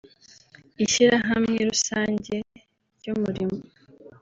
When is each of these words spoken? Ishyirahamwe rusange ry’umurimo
Ishyirahamwe 0.83 1.59
rusange 1.69 2.35
ry’umurimo 2.99 3.57